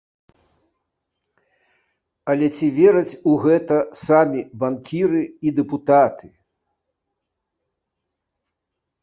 [2.33, 6.27] Але ці вераць у гэта самі банкіры і дэпутаты?